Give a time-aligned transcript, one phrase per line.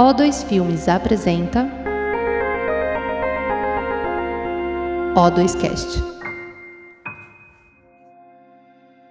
[0.00, 1.68] O2 Filmes apresenta
[5.14, 6.02] O2Cast.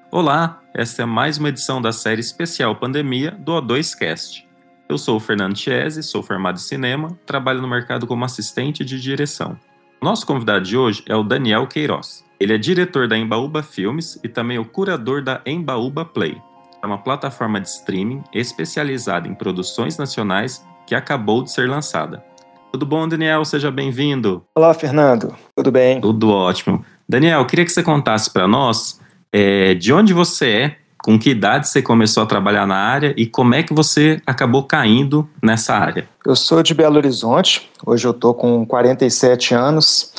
[0.10, 4.44] Olá, esta é mais uma edição da série especial Pandemia do O2Cast.
[4.90, 9.00] Eu sou o Fernando Chiesi, sou formado em cinema, trabalho no mercado como assistente de
[9.00, 9.56] direção.
[10.02, 12.26] Nosso convidado de hoje é o Daniel Queiroz.
[12.40, 16.42] Ele é diretor da Embaúba Filmes e também o curador da Embaúba Play.
[16.82, 22.24] É uma plataforma de streaming especializada em produções nacionais que acabou de ser lançada.
[22.72, 23.46] Tudo bom, Daniel?
[23.46, 24.44] Seja bem-vindo.
[24.56, 25.36] Olá, Fernando.
[25.56, 26.02] Tudo bem?
[26.02, 26.84] Tudo ótimo.
[27.08, 29.00] Daniel, queria que você contasse para nós
[29.32, 33.28] é, de onde você é, com que idade você começou a trabalhar na área e
[33.28, 36.10] como é que você acabou caindo nessa área.
[36.26, 40.12] Eu sou de Belo Horizonte, hoje eu estou com 47 anos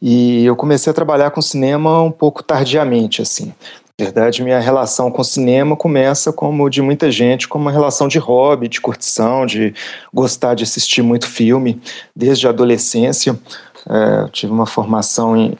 [0.00, 3.52] e eu comecei a trabalhar com cinema um pouco tardiamente, assim.
[3.98, 8.08] Na verdade, minha relação com o cinema começa como de muita gente, como uma relação
[8.08, 9.74] de hobby, de curtição, de
[10.12, 11.80] gostar de assistir muito filme
[12.14, 13.38] desde a adolescência.
[13.88, 15.58] É, tive uma formação em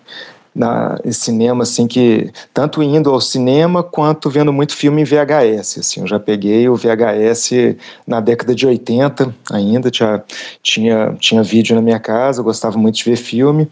[0.55, 5.79] na, em cinema, assim, que tanto indo ao cinema quanto vendo muito filme em VHS,
[5.79, 7.77] assim, eu já peguei o VHS
[8.07, 10.23] na década de 80 ainda, tinha,
[10.62, 13.69] tinha, tinha vídeo na minha casa, eu gostava muito de ver filme,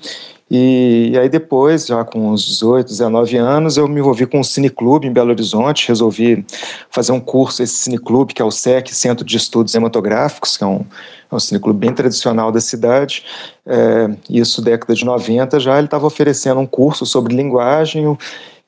[0.50, 5.06] e, aí depois, já com uns 18, 19 anos, eu me envolvi com um cineclube
[5.06, 6.44] em Belo Horizonte, resolvi
[6.90, 10.66] fazer um curso esse cineclube, que é o SEC, Centro de Estudos Cinematográficos, que é
[10.66, 10.84] um,
[11.30, 13.24] é um cineclube bem tradicional da cidade,
[13.64, 18.18] é, isso década de 90 já, ele estava oferecendo um curso sobre linguagem,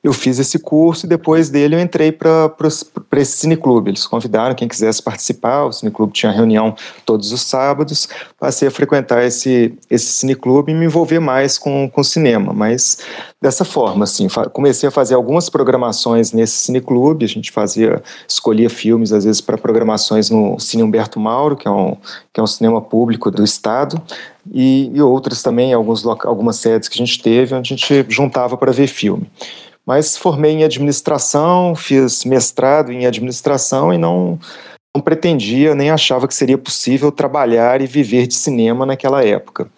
[0.03, 2.51] eu fiz esse curso e depois dele eu entrei para
[3.13, 3.89] esse cineclube.
[3.89, 9.23] Eles convidaram quem quisesse participar, o cineclube tinha reunião todos os sábados, passei a frequentar
[9.23, 12.97] esse, esse cineclube e me envolver mais com, com cinema, mas
[13.41, 19.13] dessa forma, assim, comecei a fazer algumas programações nesse cineclube, a gente fazia, escolhia filmes
[19.13, 21.95] às vezes para programações no Cine Humberto Mauro, que é um,
[22.33, 24.01] que é um cinema público do estado,
[24.51, 28.57] e, e outras também, alguns, algumas sedes que a gente teve, onde a gente juntava
[28.57, 29.29] para ver filme
[29.85, 34.39] mas formei em administração, fiz mestrado em administração e não,
[34.95, 39.69] não pretendia nem achava que seria possível trabalhar e viver de cinema naquela época.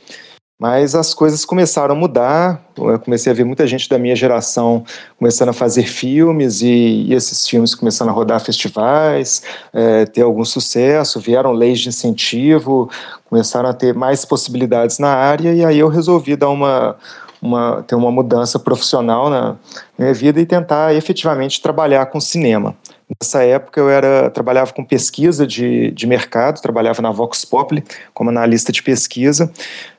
[0.57, 4.85] Mas as coisas começaram a mudar, eu comecei a ver muita gente da minha geração
[5.19, 9.43] começando a fazer filmes e, e esses filmes começando a rodar festivais,
[9.73, 12.89] é, ter algum sucesso, vieram leis de incentivo,
[13.29, 16.95] começaram a ter mais possibilidades na área e aí eu resolvi dar uma,
[17.45, 19.55] uma, ter uma mudança profissional na
[19.97, 22.75] minha vida e tentar efetivamente trabalhar com cinema.
[23.21, 27.83] Nessa época eu era trabalhava com pesquisa de, de mercado, trabalhava na Vox Populi
[28.13, 29.51] como analista de pesquisa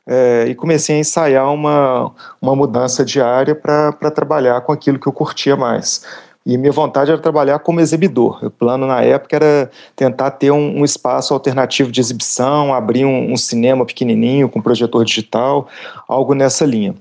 [0.06, 2.12] é, e comecei a ensaiar uma,
[2.42, 6.02] uma mudança de área para trabalhar com aquilo que eu curtia mais.
[6.44, 8.38] E minha vontade era trabalhar como exibidor.
[8.44, 13.32] O plano na época era tentar ter um, um espaço alternativo de exibição, abrir um,
[13.32, 15.66] um cinema pequenininho com projetor digital,
[16.06, 16.94] algo nessa linha.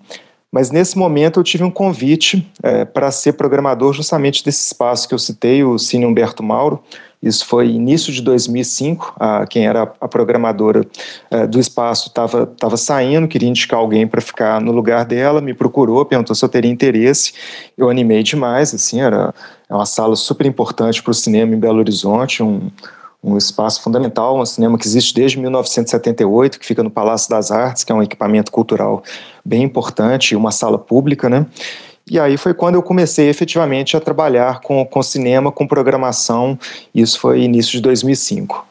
[0.56, 5.14] Mas nesse momento eu tive um convite é, para ser programador justamente desse espaço que
[5.14, 6.82] eu citei, o Cine Humberto Mauro.
[7.22, 9.18] Isso foi início de 2005.
[9.20, 10.88] A, quem era a programadora
[11.30, 15.54] é, do espaço estava tava saindo, queria indicar alguém para ficar no lugar dela, me
[15.54, 17.34] procurou, perguntou se eu teria interesse.
[17.78, 19.34] Eu animei demais, assim, era
[19.70, 22.72] é uma sala super importante para o cinema em Belo Horizonte, um,
[23.25, 27.84] um espaço fundamental, um cinema que existe desde 1978, que fica no Palácio das Artes,
[27.84, 29.03] que é um equipamento cultural
[29.44, 31.47] bem importante, uma sala pública, né?
[32.09, 36.58] E aí foi quando eu comecei efetivamente a trabalhar com, com cinema, com programação,
[36.94, 38.63] isso foi início de 2005.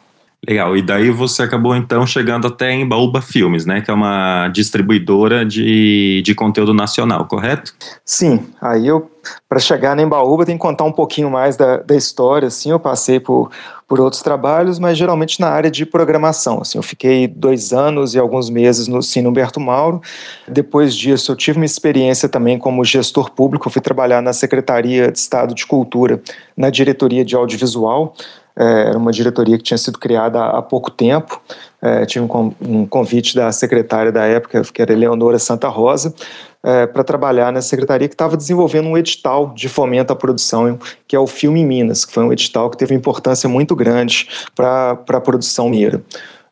[0.47, 3.81] Legal, e daí você acabou então chegando até em Baúba Filmes, né?
[3.81, 7.75] Que é uma distribuidora de, de conteúdo nacional, correto?
[8.05, 9.11] Sim, aí eu,
[9.49, 12.79] para chegar na Embaúba, tem que contar um pouquinho mais da, da história, assim, eu
[12.79, 13.51] passei por,
[13.89, 18.19] por outros trabalhos, mas geralmente na área de programação, assim, eu fiquei dois anos e
[18.19, 20.03] alguns meses no Cine Humberto Mauro,
[20.47, 25.11] depois disso eu tive uma experiência também como gestor público, eu fui trabalhar na Secretaria
[25.11, 26.21] de Estado de Cultura,
[26.55, 28.15] na diretoria de audiovisual,
[28.57, 31.41] era uma diretoria que tinha sido criada há pouco tempo.
[31.83, 36.15] É, tive um, um, convite da secretária da época, que era Eleonora Santa Rosa,
[36.63, 41.15] é, para trabalhar na secretaria que estava desenvolvendo um edital de fomento à produção, que
[41.15, 44.29] é o Filme em Minas, que foi um edital que teve uma importância muito grande
[44.55, 46.03] para a produção mineira.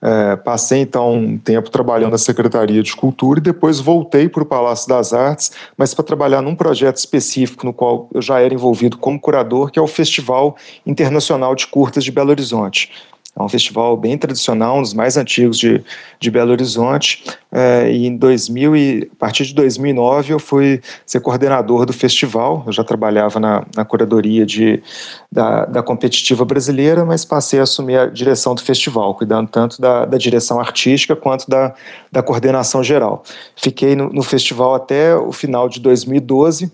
[0.05, 4.47] É, passei então um tempo trabalhando na Secretaria de Cultura e depois voltei para o
[4.47, 8.99] Palácio das Artes, mas para trabalhar num projeto específico no qual eu já era envolvido
[8.99, 12.91] como curador, que é o Festival Internacional de Curtas de Belo Horizonte.
[13.35, 15.83] É um festival bem tradicional, um dos mais antigos de,
[16.21, 17.25] de Belo Horizonte.
[17.51, 22.63] É, e em 2000 e, a partir de 2009 eu fui ser coordenador do festival.
[22.67, 24.83] Eu já trabalhava na, na curadoria de,
[25.31, 30.05] da, da competitiva brasileira, mas passei a assumir a direção do festival, cuidando tanto da,
[30.05, 31.75] da direção artística quanto da,
[32.11, 33.23] da coordenação geral.
[33.57, 36.71] Fiquei no, no festival até o final de 2012,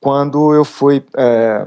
[0.00, 1.04] quando eu fui.
[1.16, 1.64] É,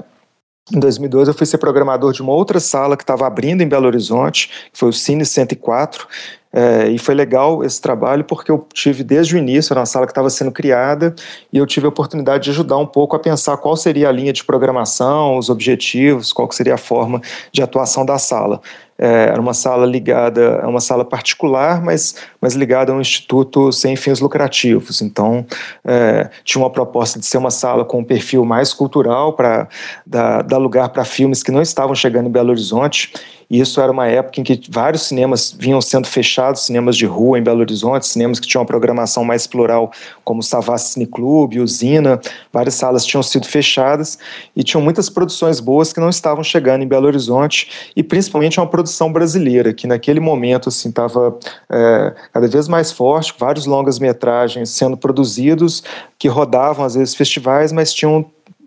[0.74, 3.86] em 2012 eu fui ser programador de uma outra sala que estava abrindo em Belo
[3.86, 6.08] Horizonte, que foi o Cine 104,
[6.52, 10.06] é, e foi legal esse trabalho porque eu tive desde o início, era uma sala
[10.06, 11.14] que estava sendo criada,
[11.52, 14.34] e eu tive a oportunidade de ajudar um pouco a pensar qual seria a linha
[14.34, 17.22] de programação, os objetivos, qual seria a forma
[17.52, 18.60] de atuação da sala.
[18.98, 23.72] É, era uma sala ligada, é uma sala particular, mas, mas ligada a um instituto
[23.72, 25.02] sem fins lucrativos.
[25.02, 25.46] Então,
[25.84, 29.68] é, tinha uma proposta de ser uma sala com um perfil mais cultural para
[30.06, 33.12] dar, dar lugar para filmes que não estavam chegando em Belo Horizonte
[33.50, 37.38] e isso era uma época em que vários cinemas vinham sendo fechados, cinemas de rua
[37.38, 39.92] em Belo Horizonte, cinemas que tinham uma programação mais plural,
[40.24, 42.20] como o Savassi Clube, Usina,
[42.52, 44.18] várias salas tinham sido fechadas
[44.56, 48.68] e tinham muitas produções boas que não estavam chegando em Belo Horizonte e principalmente uma
[48.68, 51.38] produção brasileira que naquele momento assim estava
[51.70, 55.84] é, cada vez mais forte, vários longas metragens sendo produzidos
[56.18, 58.26] que rodavam às vezes festivais, mas tinham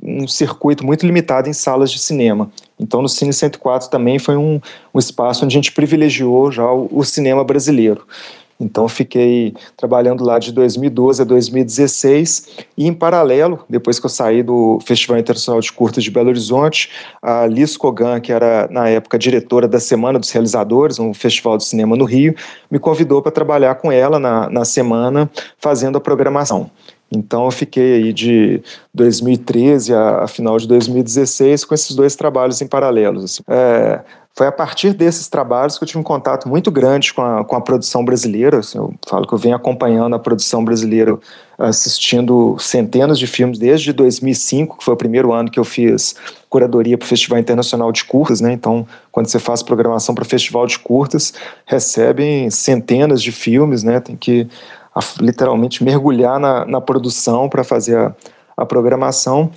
[0.08, 2.50] um circuito muito limitado em salas de cinema.
[2.80, 4.60] Então, no Cine 104 também foi um,
[4.94, 8.06] um espaço onde a gente privilegiou já o, o cinema brasileiro.
[8.60, 14.42] Então, fiquei trabalhando lá de 2012 a 2016 e, em paralelo, depois que eu saí
[14.42, 16.90] do Festival Internacional de Curtas de Belo Horizonte,
[17.22, 21.64] a Liz Kogan, que era, na época, diretora da Semana dos Realizadores, um festival de
[21.64, 22.34] cinema no Rio,
[22.68, 26.68] me convidou para trabalhar com ela na, na semana, fazendo a programação.
[27.10, 28.62] Então eu fiquei aí de
[28.94, 33.24] 2013 a, a final de 2016 com esses dois trabalhos em paralelos.
[33.24, 33.42] Assim.
[33.48, 34.00] É,
[34.38, 37.56] foi a partir desses trabalhos que eu tive um contato muito grande com a, com
[37.56, 38.60] a produção brasileira.
[38.60, 41.18] Assim, eu falo que eu venho acompanhando a produção brasileira,
[41.58, 46.14] assistindo centenas de filmes desde 2005, que foi o primeiro ano que eu fiz
[46.48, 48.40] curadoria para o Festival Internacional de Curtas.
[48.40, 48.52] Né?
[48.52, 51.34] Então, quando você faz programação para o Festival de Curtas,
[51.66, 53.98] recebem centenas de filmes, né?
[53.98, 54.46] tem que
[54.98, 58.14] a, literalmente mergulhar na, na produção para fazer a,
[58.56, 59.50] a programação.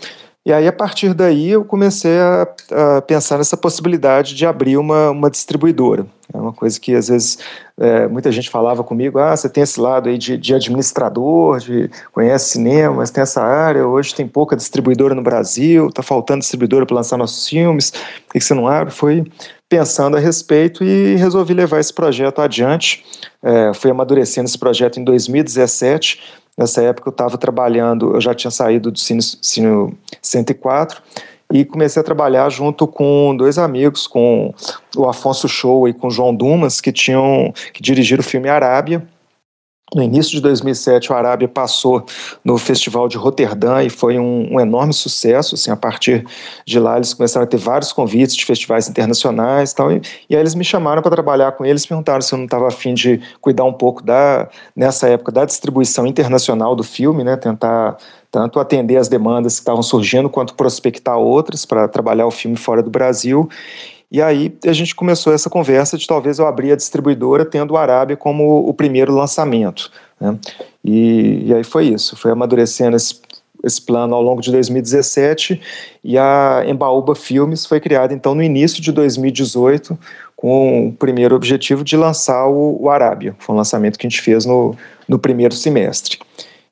[0.44, 5.12] E aí, a partir daí, eu comecei a, a, pensar nessa possibilidade de abrir uma,
[5.12, 6.06] uma distribuidora.
[6.34, 7.38] É uma coisa que, às vezes,
[7.78, 11.92] é, muita gente falava comigo, ah, você tem esse lado aí de, de administrador, de
[12.12, 16.86] conhece cinema, mas tem essa área, hoje tem pouca distribuidora no Brasil, está faltando distribuidora
[16.86, 18.92] para lançar nossos filmes, por que você não abre?
[18.92, 19.24] Foi
[19.70, 23.06] pensando a respeito e resolvi levar esse projeto adiante.
[23.44, 26.22] É, fui amadurecendo esse projeto em 2017.
[26.58, 31.02] Nessa época eu estava trabalhando, eu já tinha saído do Cine, Cine 104
[31.54, 34.54] e comecei a trabalhar junto com dois amigos, com
[34.96, 39.06] o Afonso Show e com o João Dumas, que tinham que dirigiram o filme Arábia
[39.94, 42.06] no início de 2007, o Arábia passou
[42.46, 45.56] no Festival de Roterdã e foi um, um, enorme sucesso.
[45.56, 46.26] Assim, a partir
[46.66, 50.42] de lá, eles começaram a ter vários convites de festivais internacionais tal, e, e aí
[50.42, 53.66] eles me chamaram para trabalhar com eles, perguntaram se eu não estava afim de cuidar
[53.66, 57.98] um pouco da, nessa época, da distribuição internacional do filme, né, tentar
[58.32, 62.82] tanto atender as demandas que estavam surgindo, quanto prospectar outras para trabalhar o filme fora
[62.82, 63.50] do Brasil.
[64.12, 67.78] E aí a gente começou essa conversa de talvez eu abrir a distribuidora tendo o
[67.78, 69.90] Arábia como o primeiro lançamento.
[70.20, 70.38] Né?
[70.84, 73.22] E, e, aí foi isso, foi amadurecendo esse,
[73.64, 75.62] esse plano ao longo de 2017
[76.04, 79.98] e a Embaúba Filmes foi criada então no início de 2018
[80.36, 83.34] com o primeiro objetivo de lançar o, o Arábia.
[83.40, 84.76] Foi um lançamento que a gente fez no,
[85.08, 86.20] no primeiro semestre.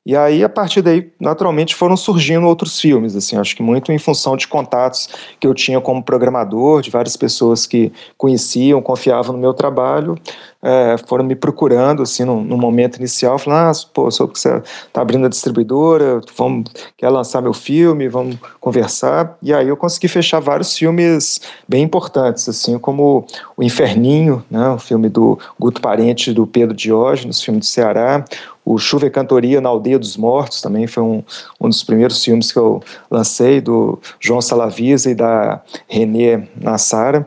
[0.05, 3.99] E aí, a partir daí, naturalmente, foram surgindo outros filmes, assim, acho que muito em
[3.99, 9.39] função de contatos que eu tinha como programador, de várias pessoas que conheciam, confiavam no
[9.39, 10.15] meu trabalho,
[10.61, 14.61] é, foram me procurando, assim, no, no momento inicial, falando, ah, pô, soube que você
[14.87, 20.07] está abrindo a distribuidora, vamos, quer lançar meu filme, vamos conversar, e aí eu consegui
[20.07, 23.25] fechar vários filmes bem importantes, assim, como
[23.55, 28.25] O Inferninho, né, o filme do Guto Parente, do Pedro Diógenes, filme do Ceará,
[28.69, 31.23] o Chuva e Cantoria na Aldeia dos Mortos também foi um,
[31.59, 37.25] um dos primeiros filmes que eu lancei, do João Salavisa e da Renê Nassara.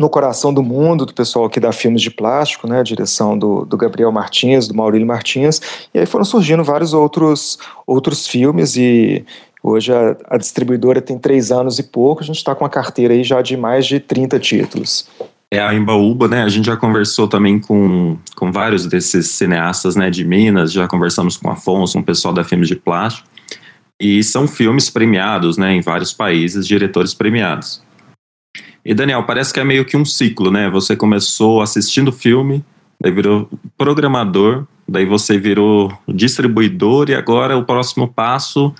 [0.00, 3.64] No Coração do Mundo, do pessoal que dá filmes de plástico, né, a direção do,
[3.64, 5.60] do Gabriel Martins, do Maurílio Martins,
[5.92, 9.24] e aí foram surgindo vários outros, outros filmes e
[9.62, 13.12] Hoje a, a, distribuidora tem três anos e pouco, a gente está com uma carteira
[13.12, 15.06] aí já de mais de 30 títulos
[15.50, 16.44] é a Embaúba, né?
[16.44, 21.36] A gente já conversou também com, com vários desses cineastas, né, de Minas, já conversamos
[21.36, 23.28] com Afonso, com o pessoal da Filmes de Plástico,
[23.98, 27.82] e são filmes premiados, né, em vários países, diretores premiados.
[28.84, 30.70] E Daniel, parece que é meio que um ciclo, né?
[30.70, 32.64] Você começou assistindo filme,
[33.00, 38.74] daí virou programador, daí você virou distribuidor e agora o próximo passo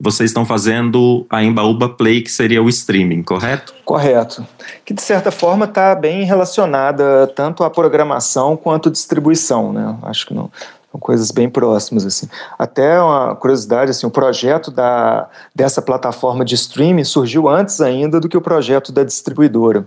[0.00, 3.72] vocês estão fazendo a Embaúba Play, que seria o streaming, correto?
[3.84, 4.46] Correto.
[4.84, 9.96] Que de certa forma está bem relacionada tanto à programação quanto à distribuição, né?
[10.02, 10.50] Acho que não,
[10.94, 12.28] são coisas bem próximas assim.
[12.56, 18.28] Até uma curiosidade assim, o projeto da dessa plataforma de streaming surgiu antes ainda do
[18.28, 19.84] que o projeto da distribuidora.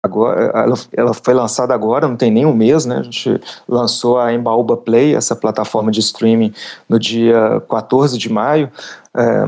[0.00, 2.98] Agora, ela, ela foi lançada agora, não tem nem um mês, né?
[2.98, 6.52] A gente lançou a Embaúba Play, essa plataforma de streaming,
[6.86, 8.70] no dia 14 de maio.
[9.16, 9.46] É,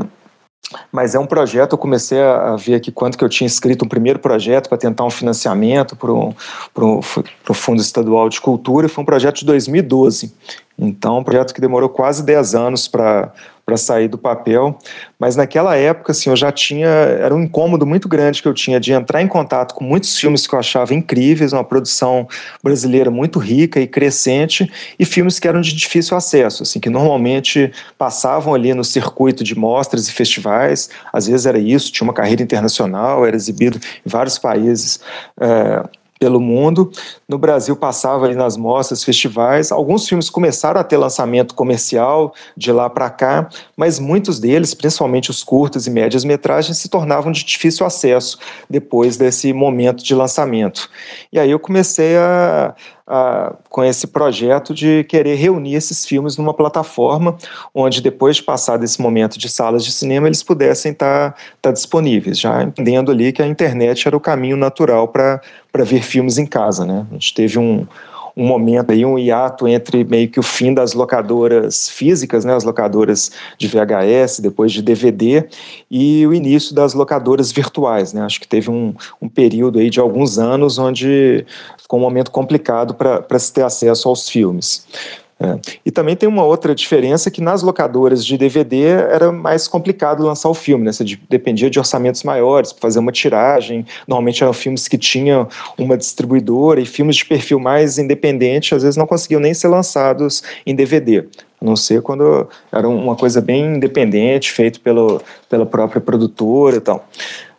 [0.91, 3.87] mas é um projeto, eu comecei a ver aqui quanto que eu tinha escrito um
[3.87, 9.37] primeiro projeto para tentar um financiamento para o Fundo Estadual de Cultura, foi um projeto
[9.37, 10.33] de 2012.
[10.77, 13.31] Então, um projeto que demorou quase 10 anos para
[13.67, 14.79] para sair do papel,
[15.19, 18.79] mas naquela época assim, eu já tinha, era um incômodo muito grande que eu tinha
[18.79, 22.29] de entrar em contato com muitos filmes que eu achava incríveis, uma produção
[22.63, 27.69] brasileira muito rica e crescente, e filmes que eram de difícil acesso, assim, que normalmente
[27.97, 32.41] passavam ali no circuito de mostras e festivais, às vezes era isso, tinha uma carreira
[32.41, 35.01] internacional, era exibido em vários países,
[35.41, 35.83] é,
[36.19, 36.91] pelo mundo.
[37.27, 39.71] No Brasil passava ali nas mostras, festivais.
[39.71, 45.29] Alguns filmes começaram a ter lançamento comercial de lá para cá, mas muitos deles, principalmente
[45.29, 48.37] os curtas e médias metragens, se tornavam de difícil acesso
[48.69, 50.89] depois desse momento de lançamento.
[51.31, 52.75] E aí eu comecei a,
[53.69, 57.37] com esse projeto de querer reunir esses filmes numa plataforma
[57.73, 61.71] onde, depois de passar desse momento de salas de cinema, eles pudessem estar tá, tá
[61.71, 65.41] disponíveis, já entendendo ali que a internet era o caminho natural para
[65.73, 66.85] ver filmes em casa.
[66.85, 67.05] Né?
[67.09, 67.87] A gente teve um,
[68.37, 72.63] um momento aí, um hiato entre meio que o fim das locadoras físicas, né, as
[72.63, 75.43] locadoras de VHS, depois de DVD,
[75.89, 79.99] e o início das locadoras virtuais, né, acho que teve um, um período aí de
[79.99, 81.47] alguns anos onde
[81.81, 84.85] ficou um momento complicado para se ter acesso aos filmes.
[85.39, 85.55] É.
[85.85, 90.49] E também tem uma outra diferença que nas locadoras de DVD era mais complicado lançar
[90.49, 90.91] o filme, né?
[90.91, 93.85] Você dependia de orçamentos maiores para fazer uma tiragem.
[94.07, 98.97] Normalmente eram filmes que tinham uma distribuidora e filmes de perfil mais independente às vezes
[98.97, 101.25] não conseguiam nem ser lançados em DVD
[101.59, 106.79] a não ser quando era uma coisa bem independente, feito pelo, pela própria produtora e
[106.79, 107.07] tal.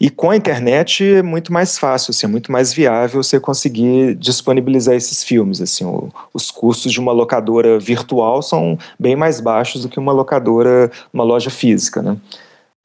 [0.01, 4.15] E com a internet é muito mais fácil, assim, é muito mais viável você conseguir
[4.15, 5.61] disponibilizar esses filmes.
[5.61, 10.13] Assim, o, os custos de uma locadora virtual são bem mais baixos do que uma
[10.13, 12.17] locadora, uma loja física, né?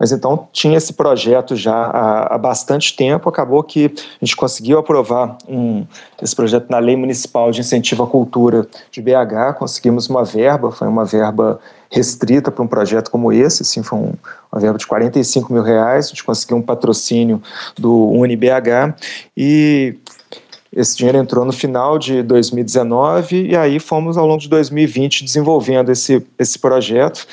[0.03, 3.29] Mas então tinha esse projeto já há, há, bastante tempo.
[3.29, 5.87] Acabou que a gente conseguiu aprovar um,
[6.21, 9.55] esse projeto na Lei Municipal de Incentivo à Cultura de BH.
[9.57, 11.57] Conseguimos uma verba, foi uma verba
[11.89, 14.13] restrita para um projeto como esse, assim, foi um,
[14.51, 16.07] uma verba de 45 mil reais.
[16.07, 17.41] A gente conseguiu um patrocínio
[17.79, 18.95] do UniBH
[19.37, 19.95] e
[20.75, 25.93] esse dinheiro entrou no final de 2019 e aí fomos ao longo de 2020 desenvolvendo
[25.93, 27.25] esse, esse projeto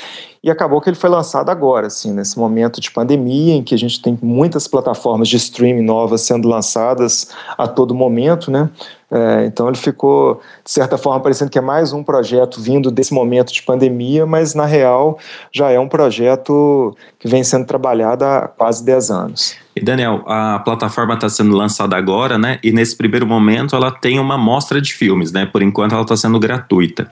[0.42, 3.78] e acabou que ele foi lançado agora, assim, nesse momento de pandemia, em que a
[3.78, 7.28] gente tem muitas plataformas de streaming novas sendo lançadas
[7.58, 8.70] a todo momento, né?
[9.10, 13.12] É, então ele ficou, de certa forma, parecendo que é mais um projeto vindo desse
[13.12, 15.18] momento de pandemia, mas na real
[15.52, 19.56] já é um projeto que vem sendo trabalhado há quase 10 anos.
[19.76, 22.58] E Daniel, a plataforma está sendo lançada agora, né?
[22.62, 25.44] E nesse primeiro momento ela tem uma mostra de filmes, né?
[25.44, 27.10] Por enquanto ela está sendo gratuita.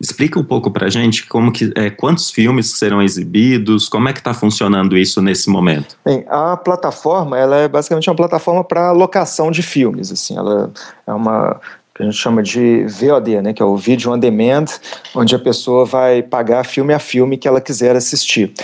[0.00, 4.12] Explica um pouco para a gente como que, é, quantos filmes serão exibidos, como é
[4.12, 5.96] que está funcionando isso nesse momento?
[6.04, 10.12] Bem, a plataforma ela é basicamente uma plataforma para locação de filmes.
[10.12, 10.70] Assim, ela
[11.06, 11.60] é uma
[11.94, 14.66] que a gente chama de VOD, né, que é o Video On Demand,
[15.16, 18.54] onde a pessoa vai pagar filme a filme que ela quiser assistir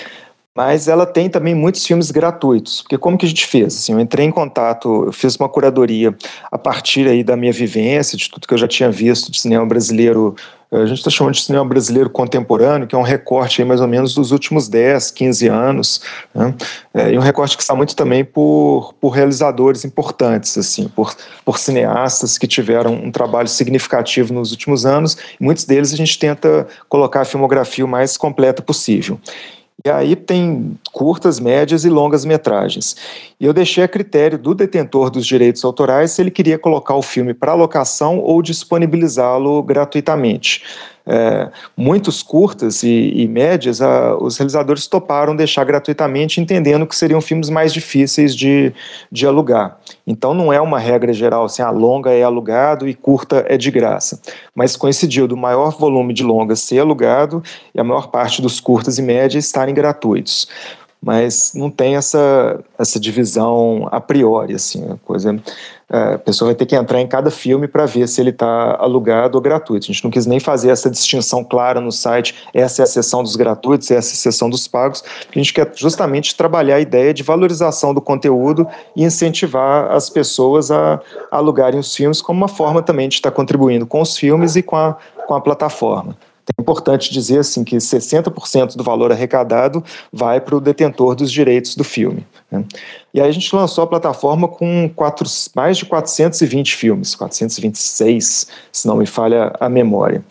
[0.57, 3.77] mas ela tem também muitos filmes gratuitos, porque como que a gente fez?
[3.77, 6.15] Assim, eu entrei em contato, eu fiz uma curadoria
[6.51, 9.67] a partir aí da minha vivência, de tudo que eu já tinha visto de cinema
[9.67, 10.37] brasileiro,
[10.83, 13.89] a gente está chamando de cinema brasileiro contemporâneo, que é um recorte aí mais ou
[13.89, 16.01] menos dos últimos 10, 15 anos,
[16.35, 16.55] né?
[16.93, 21.15] é, e um recorte que está muito também por, por realizadores importantes, assim, por,
[21.45, 26.67] por cineastas que tiveram um trabalho significativo nos últimos anos, muitos deles a gente tenta
[26.89, 29.19] colocar a filmografia o mais completa possível.
[29.83, 32.97] E aí tem curtas, médias e longas metragens.
[33.41, 37.03] E eu deixei a critério do detentor dos direitos autorais se ele queria colocar o
[37.03, 40.63] filme para locação ou disponibilizá-lo gratuitamente
[41.07, 47.21] é, muitos curtas e, e médias, a, os realizadores toparam deixar gratuitamente, entendendo que seriam
[47.21, 48.73] filmes mais difíceis de,
[49.13, 49.79] de alugar.
[50.07, 53.71] Então não é uma regra geral assim, a longa é alugado e curta é de
[53.71, 54.21] graça.
[54.55, 57.43] Mas coincidiu do maior volume de longas ser alugado
[57.75, 60.49] e a maior parte dos curtas e médias estarem gratuitos.
[61.05, 65.39] Mas não tem essa, essa divisão a priori, assim, a coisa
[65.91, 68.75] é, a pessoa vai ter que entrar em cada filme para ver se ele está
[68.81, 69.85] alugado ou gratuito.
[69.85, 73.23] A gente não quis nem fazer essa distinção clara no site, essa é a seção
[73.23, 77.13] dos gratuitos, essa é a seção dos pagos, a gente quer justamente trabalhar a ideia
[77.13, 82.49] de valorização do conteúdo e incentivar as pessoas a, a alugarem os filmes como uma
[82.49, 84.97] forma também de estar contribuindo com os filmes e com a,
[85.27, 86.17] com a plataforma.
[86.47, 89.83] É importante dizer assim que 60% do valor arrecadado
[90.13, 92.27] vai para o detentor dos direitos do filme.
[92.51, 92.65] Né?
[93.15, 98.87] E aí a gente lançou a plataforma com quatro, mais de 420 filmes, 426, se
[98.87, 100.23] não me falha a memória.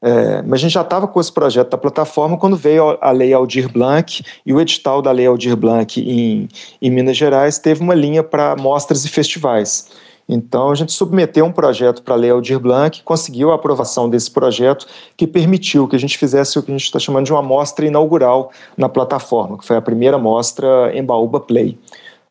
[0.00, 3.32] É, mas a gente já estava com esse projeto da plataforma quando veio a Lei
[3.32, 6.48] Aldir Blanc e o edital da Lei Aldir Blanc em,
[6.80, 9.88] em Minas Gerais teve uma linha para mostras e festivais.
[10.28, 14.30] Então, a gente submeteu um projeto para a Lei Aldir Blanc, conseguiu a aprovação desse
[14.30, 17.42] projeto, que permitiu que a gente fizesse o que a gente está chamando de uma
[17.42, 21.78] mostra inaugural na plataforma, que foi a primeira mostra em Baúba Play.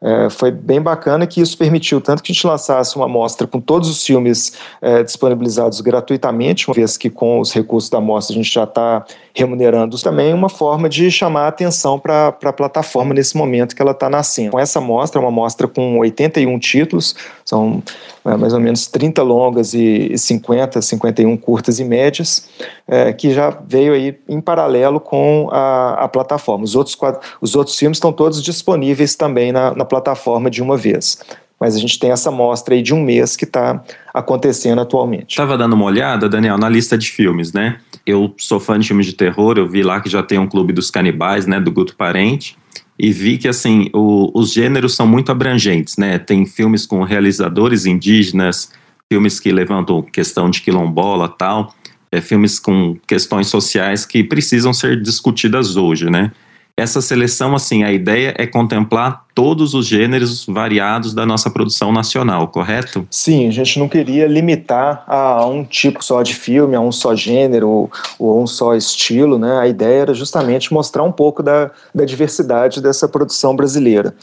[0.02, 3.60] É, foi bem bacana que isso permitiu tanto que a gente lançasse uma amostra com
[3.60, 8.38] todos os filmes é, disponibilizados gratuitamente, uma vez que com os recursos da amostra a
[8.38, 13.36] gente já está remunerando também uma forma de chamar a atenção para a plataforma nesse
[13.36, 14.52] momento que ela está nascendo.
[14.52, 17.82] Com essa amostra, uma amostra com 81 títulos, são
[18.17, 22.50] é, mais ou menos 30 longas e 50, 51 curtas e médias,
[22.88, 26.64] é, que já veio aí em paralelo com a, a plataforma.
[26.64, 26.98] Os outros,
[27.40, 31.20] os outros filmes estão todos disponíveis também na, na plataforma de uma vez
[31.60, 35.32] mas a gente tem essa mostra aí de um mês que está acontecendo atualmente.
[35.32, 37.80] Estava dando uma olhada, Daniel, na lista de filmes, né?
[38.06, 40.72] Eu sou fã de filmes de terror, eu vi lá que já tem um clube
[40.72, 42.56] dos canibais, né, do Guto Parente
[43.00, 46.18] e vi que assim o, os gêneros são muito abrangentes, né?
[46.18, 48.72] Tem filmes com realizadores indígenas,
[49.12, 51.74] filmes que levantam questão de quilombola, tal,
[52.12, 56.32] é, filmes com questões sociais que precisam ser discutidas hoje, né?
[56.80, 62.48] Essa seleção, assim, a ideia é contemplar todos os gêneros variados da nossa produção nacional,
[62.50, 63.08] correto?
[63.10, 67.16] Sim, a gente não queria limitar a um tipo só de filme, a um só
[67.16, 69.58] gênero ou, um só estilo, né?
[69.60, 74.14] A ideia era justamente mostrar um pouco da, da diversidade dessa produção brasileira.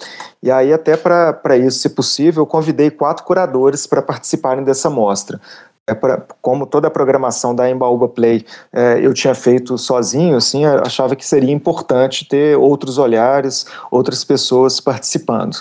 [0.41, 5.41] E aí, até para isso, se possível, eu convidei quatro curadores para participarem dessa mostra
[5.87, 10.65] é pra, como toda a programação da Embaúba Play é, eu tinha feito sozinho, assim,
[10.65, 15.59] achava que seria importante ter outros olhares, outras pessoas participando.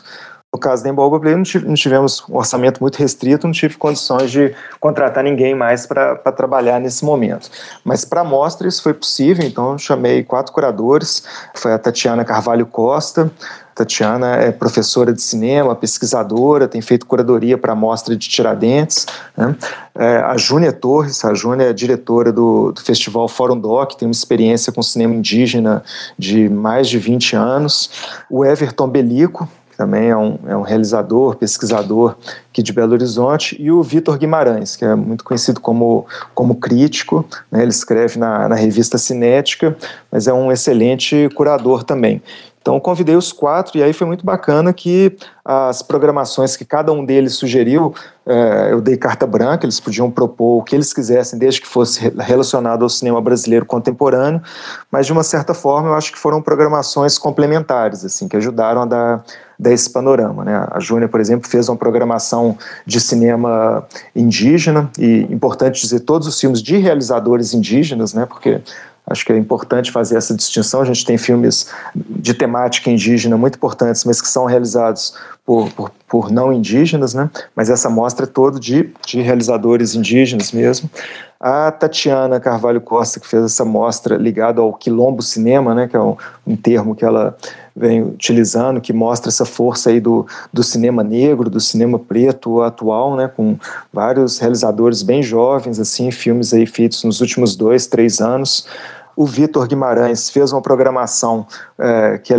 [0.53, 3.75] No caso da Embaúba Play, não, tive, não tivemos um orçamento muito restrito, não tive
[3.75, 7.49] condições de contratar ninguém mais para trabalhar nesse momento.
[7.83, 11.23] Mas para a mostra isso foi possível, então chamei quatro curadores,
[11.55, 13.31] foi a Tatiana Carvalho Costa,
[13.75, 19.07] Tatiana é professora de cinema, pesquisadora, tem feito curadoria para a Mostra de Tiradentes.
[19.35, 19.55] Né?
[19.95, 24.11] É, a Júnia Torres, a Júnia é diretora do, do Festival Fórum Doc, tem uma
[24.11, 25.83] experiência com cinema indígena
[26.17, 27.89] de mais de 20 anos.
[28.29, 32.15] O Everton Belico, que também é um, é um realizador, pesquisador
[32.51, 36.05] aqui de Belo Horizonte, e o Vitor Guimarães, que é muito conhecido como,
[36.35, 37.63] como crítico, né?
[37.63, 39.75] ele escreve na, na revista Cinética,
[40.11, 42.21] mas é um excelente curador também.
[42.63, 47.03] Então convidei os quatro e aí foi muito bacana que as programações que cada um
[47.03, 47.93] deles sugeriu,
[48.25, 52.07] é, eu dei carta branca, eles podiam propor o que eles quisessem, desde que fosse
[52.19, 54.41] relacionado ao cinema brasileiro contemporâneo,
[54.89, 58.85] mas de uma certa forma eu acho que foram programações complementares, assim, que ajudaram a
[58.85, 59.25] dar,
[59.59, 60.45] dar esse panorama.
[60.45, 60.65] Né?
[60.71, 66.39] A Júnia, por exemplo, fez uma programação de cinema indígena, e importante dizer, todos os
[66.39, 68.61] filmes de realizadores indígenas, né, porque
[69.05, 70.81] Acho que é importante fazer essa distinção.
[70.81, 75.13] A gente tem filmes de temática indígena muito importantes, mas que são realizados
[75.45, 77.29] por, por, por não indígenas, né?
[77.55, 80.89] Mas essa mostra é toda de, de realizadores indígenas mesmo.
[81.39, 85.87] A Tatiana Carvalho Costa, que fez essa mostra ligada ao quilombo cinema, né?
[85.89, 86.15] Que é um,
[86.47, 87.37] um termo que ela
[87.75, 93.17] vem utilizando, que mostra essa força aí do, do cinema negro, do cinema preto atual,
[93.17, 93.27] né?
[93.27, 93.57] Com
[93.91, 98.65] vários realizadores bem jovens, assim, filmes aí feitos nos últimos dois, três anos.
[99.15, 101.45] O Vitor Guimarães fez uma programação
[101.77, 102.37] é, que é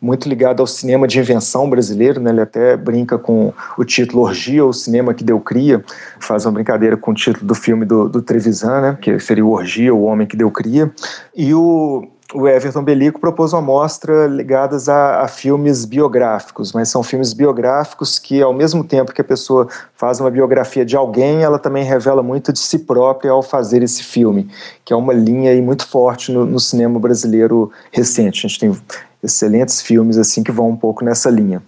[0.00, 2.30] muito ligada ao cinema de invenção brasileiro, né?
[2.30, 5.84] ele até brinca com o título Orgia, o cinema que deu cria,
[6.20, 8.98] faz uma brincadeira com o título do filme do, do Trevisan, né?
[9.00, 10.92] que seria o Orgia, o homem que deu cria.
[11.34, 17.02] E o o Everton Belico propôs uma mostra ligadas a, a, filmes biográficos, mas são
[17.02, 21.58] filmes biográficos que, ao mesmo tempo que a pessoa faz uma biografia de alguém, ela
[21.58, 24.48] também revela muito de si própria ao fazer esse filme,
[24.84, 28.44] que é uma linha aí muito forte no, no cinema brasileiro recente.
[28.44, 28.76] A gente tem
[29.26, 31.62] excelentes filmes assim que vão um pouco nessa linha.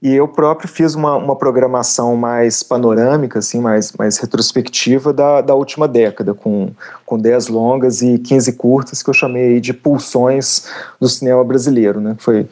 [0.00, 5.54] E eu próprio fiz uma, uma programação mais panorâmica, assim, mais, mais retrospectiva da, da
[5.54, 6.70] última década, com,
[7.04, 10.66] com 10 longas e 15 curtas, que eu chamei de pulsões
[11.00, 12.00] do cinema brasileiro.
[12.00, 12.14] Né?
[12.18, 12.48] Foi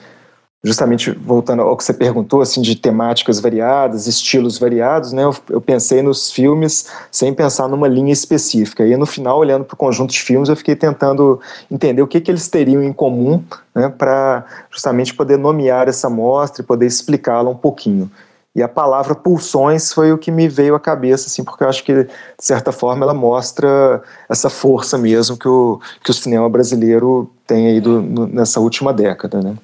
[0.67, 5.23] justamente voltando ao que você perguntou, assim, de temáticas variadas, estilos variados, né?
[5.23, 8.85] Eu, eu pensei nos filmes sem pensar numa linha específica.
[8.85, 12.21] E no final, olhando para o conjunto de filmes, eu fiquei tentando entender o que,
[12.21, 13.89] que eles teriam em comum, né?
[13.89, 18.11] Para justamente poder nomear essa mostra e poder explicá-la um pouquinho.
[18.53, 21.85] E a palavra pulsões foi o que me veio à cabeça, assim, porque eu acho
[21.85, 27.31] que, de certa forma, ela mostra essa força mesmo que o, que o cinema brasileiro
[27.47, 29.55] tem aí do, no, nessa última década, né?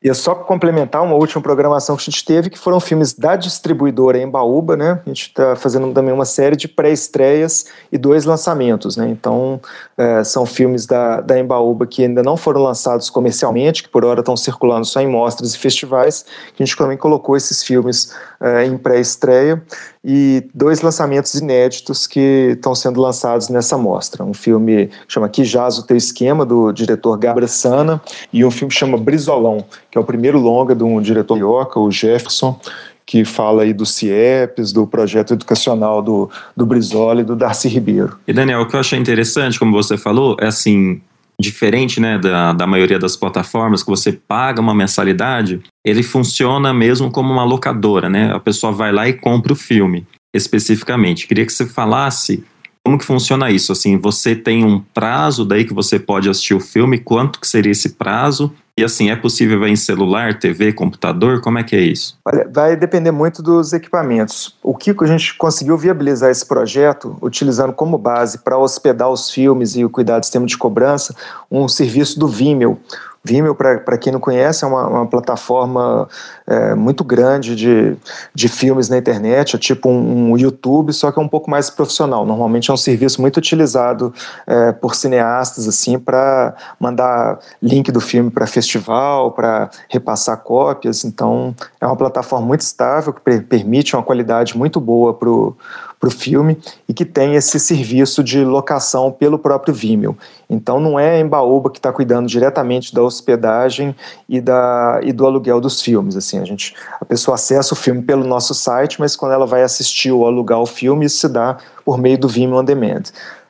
[0.00, 3.34] E é só complementar uma última programação que a gente teve, que foram filmes da
[3.34, 5.00] distribuidora Embaúba, né?
[5.04, 9.08] A gente está fazendo também uma série de pré-estreias e dois lançamentos, né?
[9.08, 9.60] Então,
[9.96, 14.20] é, são filmes da, da Embaúba que ainda não foram lançados comercialmente, que por hora
[14.20, 18.66] estão circulando só em mostras e festivais, que a gente também colocou esses filmes é,
[18.66, 19.60] em pré-estreia
[20.10, 24.24] e dois lançamentos inéditos que estão sendo lançados nessa mostra.
[24.24, 28.00] Um filme que chama Que Jaz o Teu Esquema, do diretor Gabra Sana,
[28.32, 31.78] e um filme que chama Brizolão, que é o primeiro longa de um diretor carioca,
[31.78, 32.58] o Jefferson,
[33.04, 38.18] que fala aí do CIEPS, do projeto educacional do, do Brizola e do Darcy Ribeiro.
[38.26, 41.02] E Daniel, o que eu achei interessante, como você falou, é assim,
[41.40, 47.10] diferente né, da, da maioria das plataformas, que você paga uma mensalidade, ele funciona mesmo
[47.10, 48.32] como uma locadora, né?
[48.32, 51.26] A pessoa vai lá e compra o filme, especificamente.
[51.26, 52.44] Queria que você falasse
[52.88, 53.70] como que funciona isso?
[53.70, 57.72] Assim, você tem um prazo daí que você pode assistir o filme, quanto que seria
[57.72, 58.50] esse prazo?
[58.78, 61.42] E assim, é possível ver em celular, TV, computador?
[61.42, 62.16] Como é que é isso?
[62.24, 64.56] Olha, vai depender muito dos equipamentos.
[64.62, 69.76] O que a gente conseguiu viabilizar esse projeto, utilizando como base para hospedar os filmes
[69.76, 71.14] e cuidar do sistema de cobrança,
[71.50, 72.78] um serviço do Vimeo.
[73.22, 76.08] Vimeo, para quem não conhece, é uma, uma plataforma
[76.46, 77.96] é, muito grande de,
[78.34, 81.68] de filmes na internet, é tipo um, um, YouTube, só que é um pouco mais
[81.68, 82.24] profissional.
[82.24, 84.14] Normalmente é um serviço muito utilizado
[84.46, 91.04] é, por cineastas assim para mandar link do filme para festival, para repassar cópias.
[91.04, 95.56] Então é uma plataforma muito estável que permite uma qualidade muito boa para o
[95.98, 96.58] para o filme
[96.88, 100.16] e que tem esse serviço de locação pelo próprio Vimeo.
[100.48, 103.94] Então não é a Embaúba que está cuidando diretamente da hospedagem
[104.28, 106.16] e, da, e do aluguel dos filmes.
[106.16, 109.62] Assim, a, gente, a pessoa acessa o filme pelo nosso site, mas quando ela vai
[109.62, 113.02] assistir ou alugar o filme, isso se dá por meio do Vimeo On Demand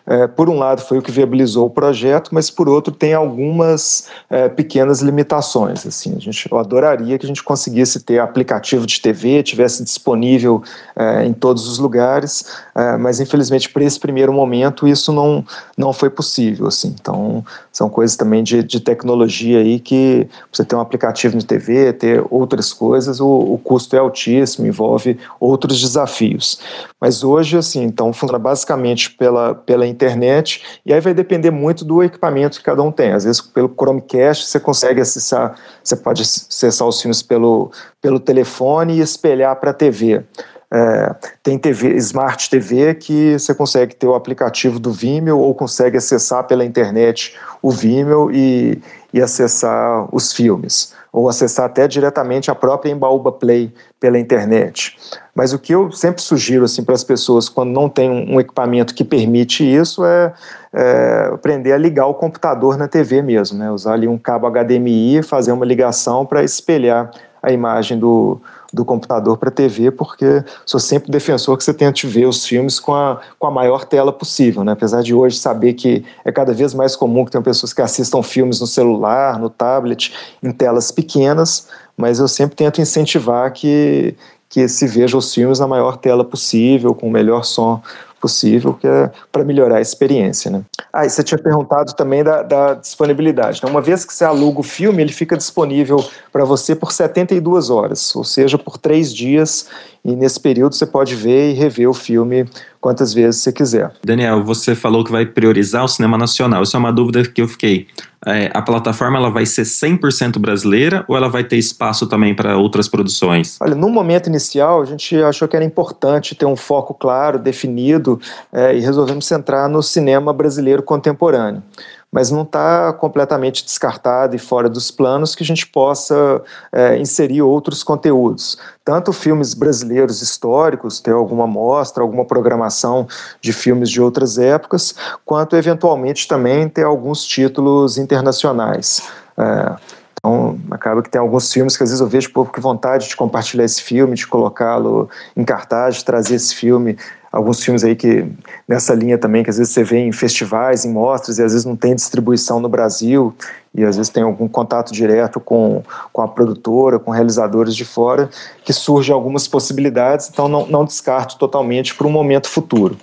[0.09, 4.09] é, por um lado, foi o que viabilizou o projeto, mas por outro, tem algumas
[4.31, 5.87] é, pequenas limitações.
[5.87, 10.63] Assim, a gente, eu adoraria que a gente conseguisse ter aplicativo de TV, tivesse disponível
[10.97, 15.45] é, em todos os lugares, é, mas infelizmente, para esse primeiro momento, isso não,
[15.77, 16.69] não foi possível.
[16.69, 16.95] Assim.
[16.99, 21.93] Então, são coisas também de, de tecnologia aí que você ter um aplicativo de TV,
[21.93, 26.61] ter outras coisas, o, o custo é altíssimo, envolve outros desafios.
[26.99, 31.85] Mas hoje, assim, então, funciona basicamente pela, pela internet internet, e aí vai depender muito
[31.85, 33.13] do equipamento que cada um tem.
[33.13, 38.95] Às vezes, pelo Chromecast, você consegue acessar, você pode acessar os filmes pelo, pelo telefone
[38.95, 40.23] e espelhar para a TV.
[40.71, 45.97] É, tem TV, Smart TV que você consegue ter o aplicativo do Vimeo ou consegue
[45.97, 48.79] acessar pela internet o Vimeo e,
[49.13, 54.97] e acessar os filmes ou acessar até diretamente a própria Embaúba Play pela internet.
[55.35, 58.95] Mas o que eu sempre sugiro assim para as pessoas quando não tem um equipamento
[58.95, 60.33] que permite isso é,
[60.73, 63.71] é aprender a ligar o computador na TV mesmo, né?
[63.71, 67.11] Usar ali um cabo HDMI, fazer uma ligação para espelhar
[67.43, 68.41] a imagem do,
[68.73, 72.79] do computador para a TV, porque sou sempre defensor que você tente ver os filmes
[72.79, 74.73] com a, com a maior tela possível, né?
[74.73, 78.23] apesar de hoje saber que é cada vez mais comum que tenham pessoas que assistam
[78.23, 84.15] filmes no celular, no tablet, em telas pequenas, mas eu sempre tento incentivar que,
[84.49, 87.83] que se veja os filmes na maior tela possível, com o melhor som
[88.21, 90.51] possível, que é para melhorar a experiência.
[90.51, 90.63] Né?
[90.93, 93.59] Ah, e você tinha perguntado também da, da disponibilidade.
[93.59, 97.71] Então, uma vez que você aluga o filme, ele fica disponível para você por 72
[97.71, 99.67] horas, ou seja, por três dias,
[100.05, 102.49] e nesse período você pode ver e rever o filme
[102.81, 103.93] quantas vezes você quiser.
[104.05, 106.63] Daniel, você falou que vai priorizar o cinema nacional.
[106.63, 107.87] Isso é uma dúvida que eu fiquei.
[108.27, 112.57] É, a plataforma ela vai ser 100% brasileira ou ela vai ter espaço também para
[112.57, 113.57] outras produções?
[113.61, 118.21] Olha, no momento inicial a gente achou que era importante ter um foco claro, definido
[118.53, 121.63] é, e resolvemos centrar no cinema brasileiro contemporâneo
[122.11, 126.43] mas não está completamente descartado e fora dos planos que a gente possa
[126.73, 128.59] é, inserir outros conteúdos.
[128.85, 133.07] Tanto filmes brasileiros históricos, ter alguma mostra, alguma programação
[133.41, 134.95] de filmes de outras épocas,
[135.25, 139.03] quanto eventualmente também ter alguns títulos internacionais.
[139.37, 139.77] É,
[140.19, 143.17] então, acaba que tem alguns filmes que às vezes eu vejo pouco que vontade de
[143.17, 146.97] compartilhar esse filme, de colocá-lo em cartaz, de trazer esse filme
[147.31, 148.27] alguns filmes aí que
[148.67, 151.65] nessa linha também que às vezes você vê em festivais, em mostras e às vezes
[151.65, 153.35] não tem distribuição no Brasil
[153.75, 158.29] e às vezes tem algum contato direto com, com a produtora, com realizadores de fora,
[158.65, 162.97] que surgem algumas possibilidades, então não, não descarto totalmente para um momento futuro.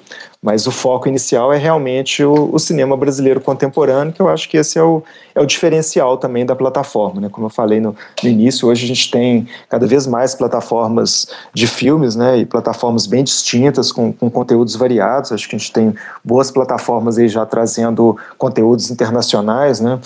[0.45, 4.57] Mas o foco inicial é realmente o, o, cinema brasileiro contemporâneo, que eu acho que
[4.57, 5.01] esse é o,
[5.33, 7.19] é o diferencial também da plataforma.
[7.19, 7.29] Né?
[7.31, 11.65] Como eu falei no, no início, hoje a gente tem cada vez mais plataformas de
[11.65, 12.37] filmes, né?
[12.37, 15.31] e plataformas bem distintas, com, com conteúdos variados.
[15.31, 19.99] Acho que a gente tem boas plataformas aí já trazendo conteúdos internacionais, né?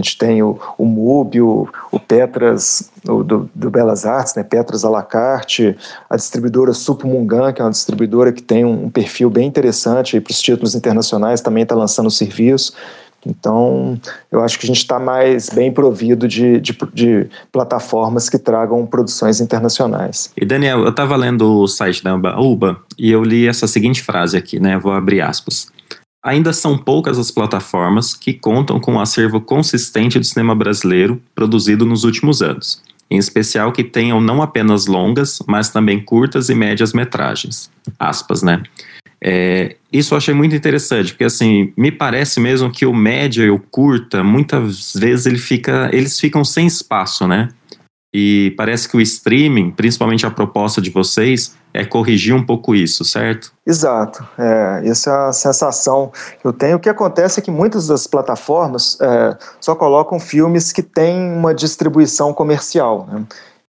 [0.00, 1.68] A gente tem o, o MUBI, o,
[2.08, 5.76] Petras o, do, do, Belas Artes, né, Petras à la carte,
[6.08, 10.30] a distribuidora Supumungan, que é uma distribuidora que tem um, um perfil bem interessante para
[10.30, 12.72] os títulos internacionais, também está lançando o serviço.
[13.26, 14.00] Então,
[14.32, 18.86] eu acho que a gente está mais bem provido de, de, de, plataformas que tragam
[18.86, 20.32] produções internacionais.
[20.34, 24.38] E Daniel, eu estava lendo o site da UBA e eu li essa seguinte frase
[24.38, 24.78] aqui, né?
[24.78, 25.70] Vou abrir aspas.
[26.22, 31.86] Ainda são poucas as plataformas que contam com um acervo consistente do cinema brasileiro produzido
[31.86, 36.92] nos últimos anos, em especial que tenham não apenas longas, mas também curtas e médias
[36.92, 37.70] metragens.
[37.98, 38.62] Aspas, né?
[39.22, 43.50] É, isso eu achei muito interessante, porque assim, me parece mesmo que o média e
[43.50, 47.48] o curta, muitas vezes ele fica, eles ficam sem espaço, né?
[48.12, 53.04] E parece que o streaming, principalmente a proposta de vocês, é corrigir um pouco isso,
[53.04, 53.52] certo?
[53.66, 54.26] Exato.
[54.38, 56.76] É, essa é a sensação que eu tenho.
[56.76, 61.54] O que acontece é que muitas das plataformas é, só colocam filmes que têm uma
[61.54, 63.06] distribuição comercial.
[63.10, 63.24] Né?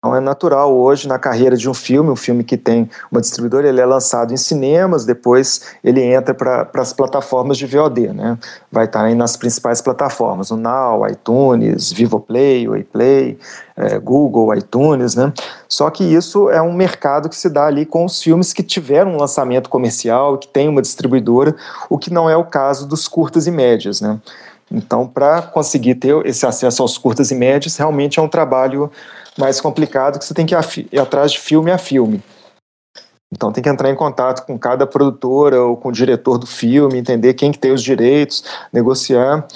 [0.06, 3.68] Então é natural hoje na carreira de um filme, um filme que tem uma distribuidora,
[3.68, 8.38] ele é lançado em cinemas, depois ele entra para as plataformas de VOD, né?
[8.70, 13.36] Vai estar tá aí nas principais plataformas, o Now, iTunes, Vivoplay, Wayplay,
[13.76, 15.32] é, Google, iTunes, né?
[15.68, 19.14] Só que isso é um mercado que se dá ali com os filmes que tiveram
[19.14, 21.52] um lançamento comercial, que tem uma distribuidora,
[21.90, 24.20] o que não é o caso dos curtas e médias, né?
[24.70, 28.90] Então, para conseguir ter esse acesso aos curtas e médias, realmente é um trabalho
[29.38, 30.54] mais complicado que você tem que
[30.92, 32.22] ir atrás de filme a filme.
[33.32, 36.98] Então tem que entrar em contato com cada produtora ou com o diretor do filme,
[36.98, 39.46] entender quem que tem os direitos, negociar.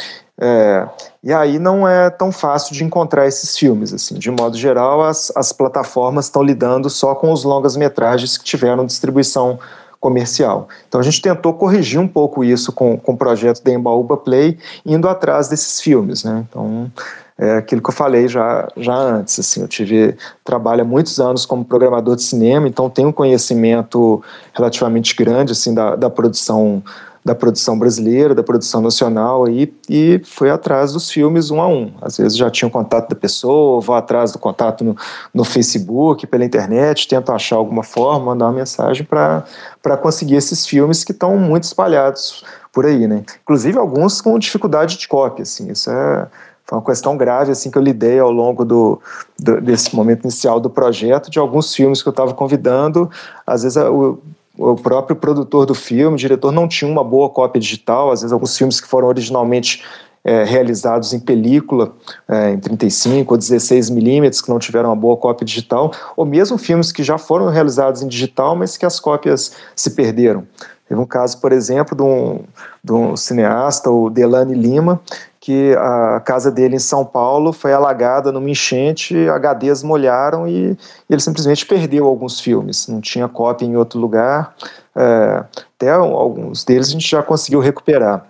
[0.42, 0.88] É,
[1.22, 3.92] e aí não é tão fácil de encontrar esses filmes.
[3.92, 8.86] assim De modo geral, as, as plataformas estão lidando só com os longas-metragens que tiveram
[8.86, 9.58] distribuição
[10.00, 10.68] comercial.
[10.88, 14.58] Então a gente tentou corrigir um pouco isso com, com o projeto da Embaúba Play,
[14.84, 16.24] indo atrás desses filmes.
[16.24, 16.44] Né?
[16.48, 16.90] Então
[17.38, 19.38] é aquilo que eu falei já, já antes.
[19.38, 24.22] Assim, eu tive trabalho há muitos anos como programador de cinema, então tenho um conhecimento
[24.54, 26.82] relativamente grande assim da, da produção
[27.24, 31.92] da produção brasileira, da produção nacional aí, e fui atrás dos filmes um a um.
[32.00, 34.96] Às vezes já tinha o contato da pessoa, vou atrás do contato no,
[35.32, 41.04] no Facebook, pela internet, tento achar alguma forma, mandar uma mensagem para conseguir esses filmes
[41.04, 43.22] que estão muito espalhados por aí, né?
[43.42, 46.26] Inclusive alguns com dificuldade de cópia, assim, isso é
[46.70, 49.00] foi uma questão grave assim que eu lidei ao longo do,
[49.36, 53.10] do desse momento inicial do projeto, de alguns filmes que eu estava convidando,
[53.44, 54.20] às vezes o,
[54.60, 58.32] o próprio produtor do filme, o diretor não tinha uma boa cópia digital, às vezes
[58.32, 59.82] alguns filmes que foram originalmente
[60.22, 61.94] é, realizados em película,
[62.28, 66.58] é, em 35 ou 16 milímetros, que não tiveram uma boa cópia digital, ou mesmo
[66.58, 70.46] filmes que já foram realizados em digital, mas que as cópias se perderam.
[70.86, 72.40] Teve um caso, por exemplo, de um,
[72.82, 75.00] de um cineasta, o Delane Lima,
[75.40, 80.76] que a casa dele em São Paulo foi alagada numa enchente, HDs molharam e,
[81.08, 84.54] ele simplesmente perdeu alguns filmes, não tinha cópia em outro lugar.
[84.94, 85.44] É,
[85.76, 88.26] até alguns deles a gente já conseguiu recuperar.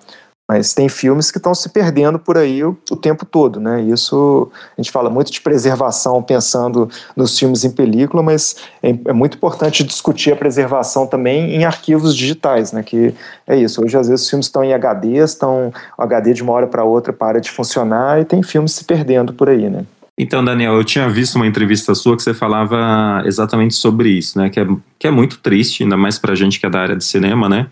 [0.51, 3.83] Mas tem filmes que estão se perdendo por aí o, o, tempo todo, né?
[3.83, 9.13] Isso a gente fala muito de preservação pensando nos filmes em película, mas é, é,
[9.13, 12.83] muito importante discutir a preservação também em arquivos digitais, né?
[12.83, 13.15] Que
[13.47, 13.81] é isso.
[13.81, 16.83] Hoje às vezes os filmes estão em HD, estão o HD de uma hora para
[16.83, 19.85] outra para de funcionar e tem filmes se perdendo por aí, né?
[20.19, 24.51] Então, Daniel, eu tinha visto uma entrevista sua que você falava exatamente sobre isso, né?
[24.51, 24.67] Que é,
[24.99, 27.69] que é muito triste, ainda mais para gente que é da área de cinema, né?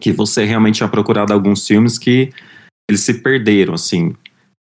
[0.00, 2.30] Que você realmente tinha procurado alguns filmes que
[2.88, 4.14] eles se perderam, assim.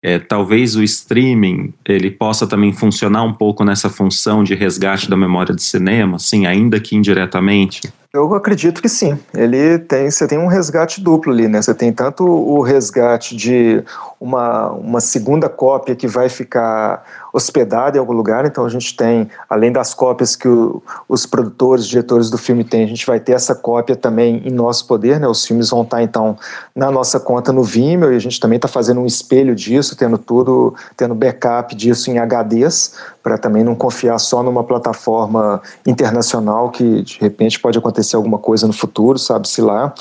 [0.05, 5.17] É, talvez o streaming ele possa também funcionar um pouco nessa função de resgate da
[5.17, 7.93] memória de cinema, assim, ainda que indiretamente.
[8.15, 9.19] Eu acredito que sim.
[9.35, 11.61] Ele tem, você tem um resgate duplo ali, né?
[11.61, 13.83] Você tem tanto o resgate de
[14.21, 17.05] uma, uma segunda cópia que vai ficar
[17.37, 21.87] hospedado em algum lugar, então a gente tem, além das cópias que o, os produtores,
[21.87, 25.29] diretores do filme têm, a gente vai ter essa cópia também em nosso poder, né?
[25.29, 26.39] Os filmes vão estar então
[26.75, 30.17] na nossa conta no Vimeo e a gente também está fazendo um espelho disso, tendo
[30.17, 37.03] tudo, tendo backup disso em HDs, para também não confiar só numa plataforma internacional que
[37.03, 39.93] de repente pode acontecer alguma coisa no futuro, sabe-se lá,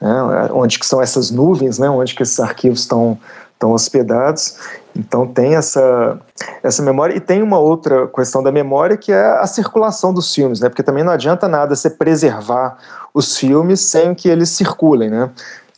[0.00, 0.48] né?
[0.52, 1.88] onde que são essas nuvens, né?
[1.88, 3.16] onde que esses arquivos estão
[3.60, 4.56] estão hospedados.
[4.96, 6.18] Então tem essa
[6.62, 10.60] essa memória e tem uma outra questão da memória que é a circulação dos filmes,
[10.60, 10.68] né?
[10.68, 12.76] Porque também não adianta nada você preservar
[13.14, 15.30] os filmes sem que eles circulem, né?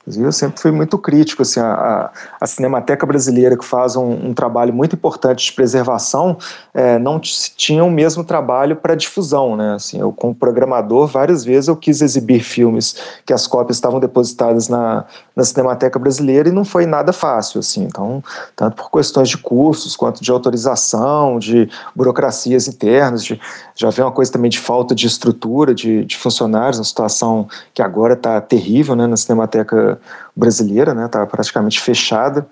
[0.04, 2.10] Eu sempre fui muito crítico, assim, a,
[2.40, 6.36] a Cinemateca Brasileira, que faz um, um trabalho muito importante de preservação,
[6.74, 11.68] é, não tinha o mesmo trabalho para difusão, né, assim, eu como programador, várias vezes
[11.68, 15.04] eu quis exibir filmes que as cópias estavam depositadas na,
[15.36, 18.24] na Cinemateca Brasileira e não foi nada fácil, assim, então,
[18.56, 23.40] tanto por questões de cursos, quanto de autorização, de burocracias internas, de,
[23.76, 27.80] já vem uma coisa também de falta de estrutura, de, de funcionários, uma situação que
[27.80, 29.91] agora está terrível, né, na Cinemateca
[30.34, 31.06] brasileira, né?
[31.06, 32.46] Está praticamente fechada.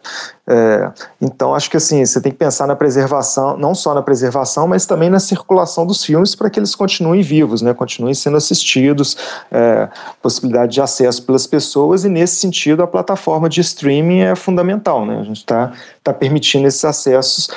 [0.47, 4.67] É, então acho que assim você tem que pensar na preservação, não só na preservação,
[4.67, 7.73] mas também na circulação dos filmes para que eles continuem vivos, né?
[7.73, 9.17] Continuem sendo assistidos,
[9.51, 9.89] é,
[10.21, 15.19] possibilidade de acesso pelas pessoas e nesse sentido a plataforma de streaming é fundamental, né?
[15.21, 15.73] A gente está
[16.03, 17.51] tá permitindo esses acessos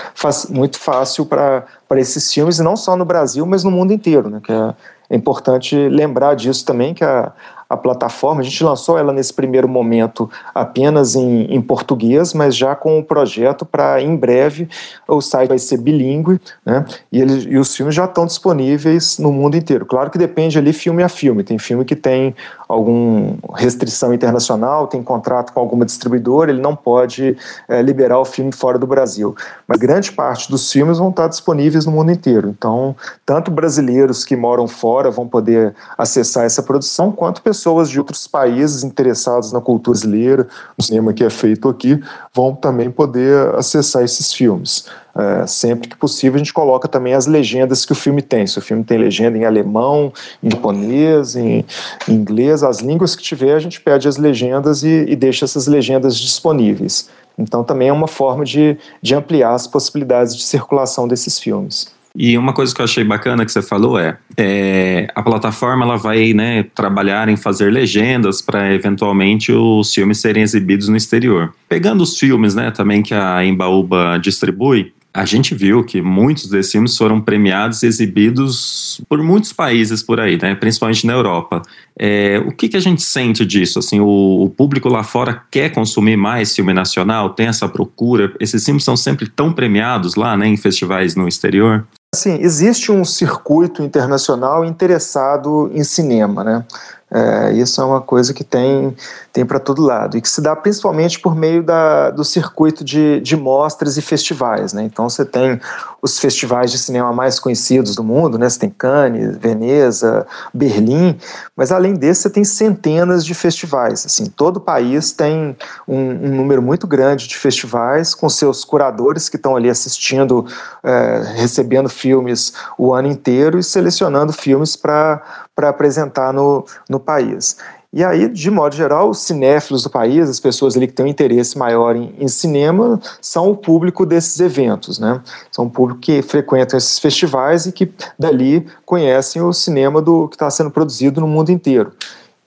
[0.49, 4.27] muito fácil para para esses filmes e não só no Brasil, mas no mundo inteiro,
[4.27, 4.41] né?
[4.43, 4.73] Que é,
[5.11, 7.31] é importante lembrar disso também que a,
[7.69, 8.41] a plataforma.
[8.41, 13.03] A gente lançou ela nesse primeiro momento apenas em, em português, mas já com o
[13.03, 14.67] projeto para em breve
[15.07, 16.85] o site vai ser bilíngue, né?
[17.11, 19.85] E, ele, e os filmes já estão disponíveis no mundo inteiro.
[19.85, 21.43] Claro que depende ali filme a filme.
[21.43, 22.35] Tem filme que tem
[22.73, 27.35] alguma restrição internacional, tem contrato com alguma distribuidora, ele não pode
[27.67, 29.35] é, liberar o filme fora do Brasil.
[29.67, 32.49] Mas grande parte dos filmes vão estar disponíveis no mundo inteiro.
[32.49, 38.27] Então, tanto brasileiros que moram fora vão poder acessar essa produção, quanto pessoas de outros
[38.27, 42.01] países interessados na cultura brasileira, no cinema que é feito aqui,
[42.33, 44.85] vão também poder acessar esses filmes.
[45.15, 48.47] É, sempre que possível, a gente coloca também as legendas que o filme tem.
[48.47, 51.63] Se o filme tem legenda em alemão, em japonês, em,
[52.07, 55.67] em inglês, as línguas que tiver, a gente pede as legendas e, e deixa essas
[55.67, 57.09] legendas disponíveis.
[57.37, 61.93] Então, também é uma forma de, de ampliar as possibilidades de circulação desses filmes.
[62.15, 65.97] E uma coisa que eu achei bacana que você falou é, é a plataforma ela
[65.97, 71.55] vai né, trabalhar em fazer legendas para eventualmente os filmes serem exibidos no exterior.
[71.67, 76.71] Pegando os filmes né, também que a Embaúba distribui, a gente viu que muitos desses
[76.71, 80.55] filmes foram premiados e exibidos por muitos países por aí, né?
[80.55, 81.61] principalmente na Europa.
[81.99, 83.77] É, o que, que a gente sente disso?
[83.77, 88.33] Assim, o, o, público lá fora quer consumir mais filme nacional, tem essa procura?
[88.39, 91.85] Esses filmes são sempre tão premiados lá né, em festivais no exterior?
[92.15, 96.65] Assim, existe um circuito internacional interessado em cinema, né?
[97.13, 98.95] É, isso é uma coisa que tem,
[99.31, 103.19] tem para todo lado e que se dá principalmente por meio da, do circuito de,
[103.19, 104.73] de mostras e festivais.
[104.73, 104.83] Né?
[104.83, 105.61] Então você tem
[106.01, 108.49] os festivais de cinema mais conhecidos do mundo, né?
[108.49, 111.15] você tem Cannes, Veneza, Berlim,
[111.55, 114.05] mas além desse você tem centenas de festivais.
[114.07, 115.55] Assim, todo país tem
[115.87, 120.47] um, um número muito grande de festivais com seus curadores que estão ali assistindo,
[120.83, 125.21] é, recebendo filmes o ano inteiro e selecionando filmes para
[125.55, 127.57] para apresentar no, no país.
[127.93, 131.09] E aí, de modo geral, os cinéfilos do país, as pessoas ali que têm um
[131.09, 135.21] interesse maior em, em, cinema, são o público desses eventos, né?
[135.51, 140.35] São o público que frequentam esses festivais e que dali conhecem o cinema do que
[140.35, 141.91] está sendo produzido no mundo inteiro.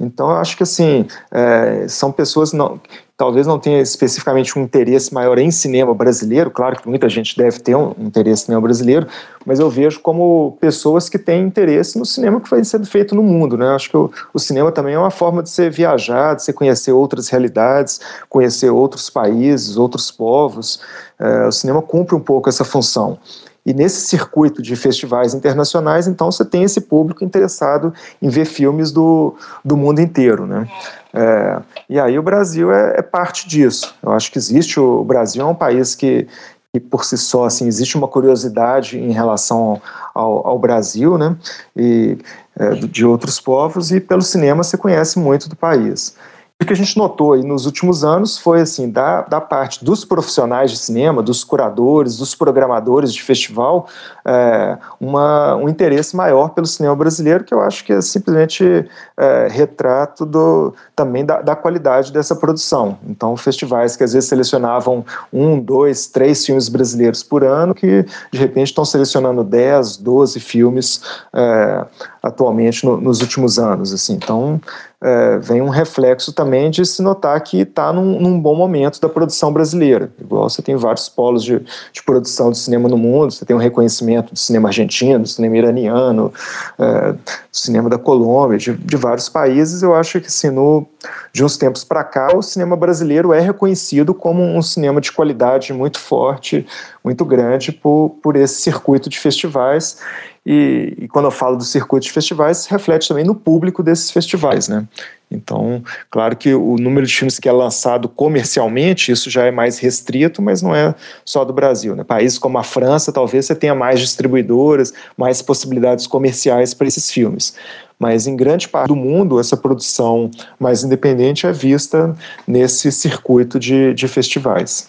[0.01, 2.81] Então, eu acho que assim, é, são pessoas não,
[3.17, 7.61] talvez não tenha especificamente um interesse maior em cinema brasileiro, claro que muita gente deve
[7.61, 9.07] ter um interesse em cinema brasileiro,
[9.45, 13.23] mas eu vejo como pessoas que têm interesse no cinema que vai sendo feito no
[13.23, 13.69] mundo, né?
[13.75, 16.93] Acho que o, o cinema também é uma forma de você viajar, de você conhecer
[16.93, 20.81] outras realidades, conhecer outros países, outros povos.
[21.19, 23.19] É, o cinema cumpre um pouco essa função.
[23.67, 28.93] E nesse circuito de festivais internacionais, então você tem esse público interessado em ver filmes
[28.93, 30.69] do, do mundo inteiro, né?
[31.17, 33.95] É, e aí o Brasil é, é, parte disso.
[34.03, 36.29] Eu acho que existe o, Brasil é um país que,
[36.71, 39.81] que por si só assim existe uma curiosidade em relação
[40.15, 41.35] ao, ao Brasil, né?
[41.75, 42.19] E
[42.59, 46.15] é, de outros povos e pelo cinema se conhece muito do país.
[46.59, 50.07] O que a gente notou aí nos últimos anos foi assim, da, da parte dos
[50.07, 53.87] profissionais de cinema, dos curadores, dos programadores de festival,
[54.25, 58.89] é, uma, um interesse maior pelo cinema brasileiro, que eu acho que é simplesmente
[59.19, 62.99] é, retrato do, também da, da, qualidade dessa produção.
[63.07, 68.39] Então, festivais que às vezes selecionavam um, dois, três filmes brasileiros por ano, que de
[68.39, 71.03] repente estão selecionando 10, 12 filmes
[71.35, 71.85] é,
[72.23, 73.93] atualmente no, nos últimos anos.
[73.93, 74.15] Assim.
[74.15, 74.59] Então,
[75.03, 79.09] é, vem um reflexo também de se notar que está num, num, bom momento da
[79.09, 80.11] produção brasileira.
[80.19, 81.61] Igual você tem vários polos de,
[81.93, 85.59] de, produção de cinema no mundo, você tem um reconhecimento do cinema argentino, do cinema
[85.59, 86.33] iraniano,
[86.79, 87.19] é, do
[87.53, 89.83] cinema da Colômbia, de, de, vários países.
[89.83, 90.87] Eu acho que assim, no,
[91.31, 95.75] de uns tempos para cá, o cinema brasileiro é reconhecido como um cinema de qualidade
[95.75, 96.67] muito forte,
[97.05, 99.99] muito grande por, por esse circuito de festivais.
[100.47, 104.69] E, e, quando eu falo do circuito de festivais, reflete também no público desses festivais,
[104.69, 104.87] né?
[105.29, 109.81] Então, claro que o número de filmes que é lançado comercialmente, isso já é mais
[109.81, 110.95] restrito, mas não é
[111.25, 111.97] só do Brasil.
[111.97, 112.05] Né?
[112.05, 117.57] Países como a França, talvez você tenha mais distribuidoras, mais possibilidades comerciais para esses filmes.
[117.99, 120.31] Mas em grande parte do mundo, essa produção
[120.61, 122.15] mais independente é vista
[122.47, 124.89] nesse circuito de, de festivais.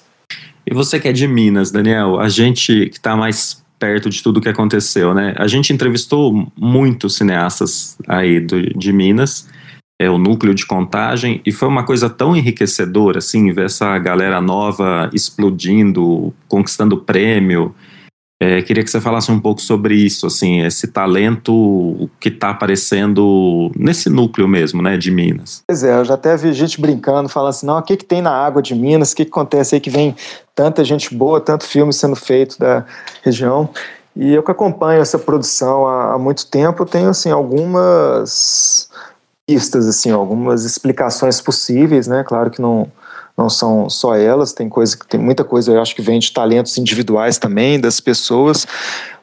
[0.69, 4.41] E você que é de Minas, Daniel, a gente que está mais perto de tudo
[4.41, 5.33] que aconteceu, né?
[5.37, 9.47] A gente entrevistou muitos cineastas aí do, de Minas,
[9.99, 14.39] é o núcleo de contagem, e foi uma coisa tão enriquecedora, assim, ver essa galera
[14.39, 17.73] nova explodindo, conquistando prêmio.
[18.39, 23.71] É, queria que você falasse um pouco sobre isso, assim, esse talento que está aparecendo
[23.75, 25.63] nesse núcleo mesmo, né, de Minas.
[25.67, 28.21] Pois é, eu já até vi gente brincando, falando assim, não, o que, que tem
[28.21, 30.15] na água de Minas, o que, que acontece aí que vem
[30.53, 32.85] tanta gente boa, tanto filme sendo feito da
[33.23, 33.69] região.
[34.15, 38.87] E eu que acompanho essa produção há, há muito tempo, tenho, assim, algumas
[39.47, 42.87] pistas, assim, algumas explicações possíveis, né, claro que não
[43.37, 46.77] não são só elas, tem coisa tem muita coisa eu acho que vem de talentos
[46.77, 48.65] individuais também das pessoas.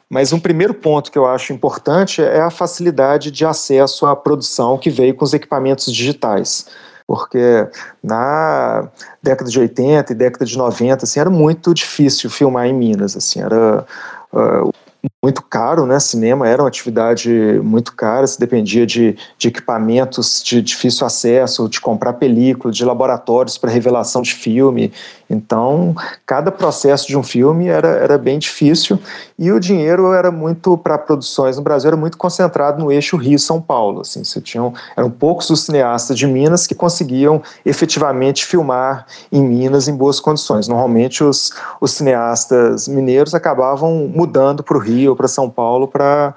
[0.09, 4.77] Mas um primeiro ponto que eu acho importante é a facilidade de acesso à produção
[4.77, 6.67] que veio com os equipamentos digitais.
[7.07, 7.67] Porque
[8.03, 8.87] na
[9.21, 13.17] década de 80 e década de 90 assim, era muito difícil filmar em Minas.
[13.17, 13.85] Assim, era,
[14.31, 14.71] uh,
[15.23, 15.99] muito caro, né?
[15.99, 17.29] Cinema era uma atividade
[17.63, 23.57] muito cara, se dependia de, de equipamentos de difícil acesso, de comprar película, de laboratórios
[23.57, 24.91] para revelação de filme.
[25.29, 25.95] Então,
[26.25, 28.99] cada processo de um filme era, era bem difícil
[29.37, 33.61] e o dinheiro era muito para produções no Brasil era muito concentrado no eixo Rio-São
[33.61, 34.01] Paulo.
[34.01, 34.41] Assim, você
[34.95, 40.67] eram poucos os cineastas de Minas que conseguiam efetivamente filmar em Minas em boas condições.
[40.67, 41.51] Normalmente, os,
[41.81, 46.33] os cineastas mineiros acabavam mudando para o Rio, para São Paulo, para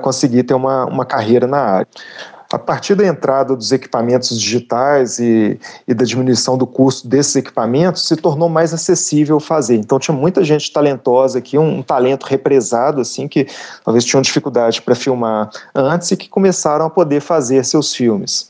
[0.00, 1.88] conseguir ter uma, uma carreira na área.
[2.54, 8.06] A partir da entrada dos equipamentos digitais e, e, da diminuição do custo desses equipamentos,
[8.06, 9.74] se tornou mais acessível fazer.
[9.74, 13.48] Então tinha muita gente talentosa aqui, um, um talento represado, assim, que
[13.84, 18.48] talvez tinham dificuldade para filmar antes e que começaram a poder fazer seus filmes.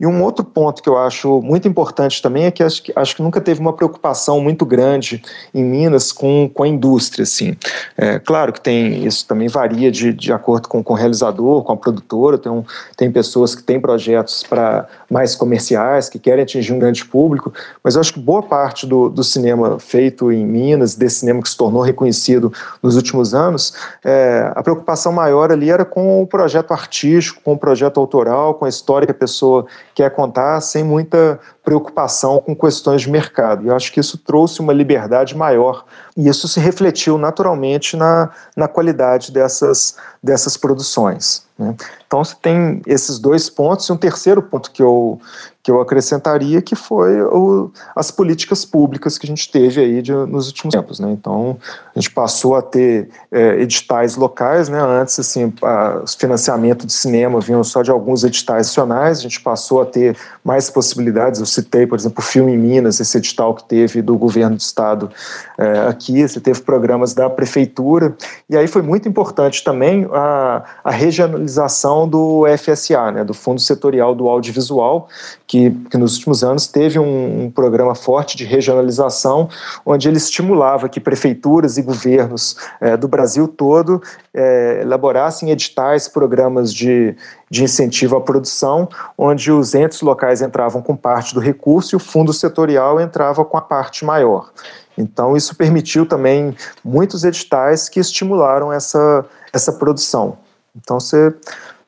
[0.00, 3.16] E um outro ponto que eu acho muito importante também é que acho que, acho
[3.16, 5.20] que nunca teve uma preocupação muito grande
[5.52, 7.24] em Minas com, com a indústria.
[7.24, 7.56] Assim.
[7.96, 11.72] É, claro que tem isso também varia de, de acordo com, com o realizador, com
[11.72, 12.38] a produtora.
[12.38, 12.62] Tem, um,
[12.96, 17.96] tem pessoas que têm projetos para mais comerciais, que querem atingir um grande público, mas
[17.96, 21.56] eu acho que boa parte do, do cinema feito em Minas, desse cinema que se
[21.56, 23.72] tornou reconhecido nos últimos anos,
[24.04, 28.64] é, a preocupação maior ali era com o projeto artístico, com o projeto autoral, com
[28.64, 29.66] a história que a pessoa
[29.98, 33.64] quer contar sem muita preocupação com questões de mercado.
[33.64, 35.84] E eu acho que isso trouxe uma liberdade maior
[36.16, 41.42] e isso se refletiu naturalmente na, na qualidade dessas, dessas produções.
[41.58, 41.74] Né?
[42.06, 45.20] Então, você tem esses dois pontos, e um terceiro ponto que eu,
[45.68, 50.14] que eu acrescentaria, que foi o, as políticas públicas que a gente teve aí de,
[50.14, 50.98] nos últimos tempos.
[50.98, 51.10] Né?
[51.12, 51.58] Então,
[51.94, 54.80] a gente passou a ter é, editais locais, né?
[54.80, 59.82] antes, assim, o financiamento de cinema vinham só de alguns editais nacionais, a gente passou
[59.82, 63.64] a ter mais possibilidades, eu citei, por exemplo, o Filme em Minas, esse edital que
[63.64, 65.10] teve do governo do estado
[65.58, 68.16] é, aqui, você teve programas da prefeitura,
[68.48, 74.14] e aí foi muito importante também a, a regionalização do FSA, né, do Fundo Setorial
[74.14, 75.10] do Audiovisual,
[75.48, 79.48] que, que nos últimos anos teve um, um, programa forte de regionalização,
[79.84, 84.02] onde ele estimulava que prefeituras e governos é, do Brasil todo
[84.34, 87.16] é, elaborassem editais, programas de,
[87.50, 92.00] de incentivo à produção, onde os entes locais entravam com parte do recurso e o
[92.00, 94.50] fundo setorial entrava com a parte maior.
[94.98, 100.36] Então, isso permitiu também muitos editais que estimularam essa, essa produção.
[100.76, 101.34] Então, você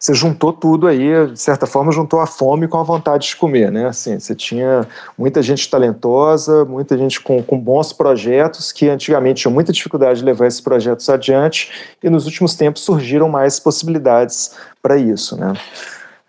[0.01, 3.70] você juntou tudo aí, de certa forma, juntou a fome com a vontade de comer,
[3.70, 3.86] né?
[3.86, 9.53] Assim, você tinha muita gente talentosa, muita gente com, com bons projetos, que antigamente tinham
[9.53, 11.70] muita dificuldade de levar esses projetos adiante,
[12.03, 15.53] e nos últimos tempos surgiram mais possibilidades para isso, né?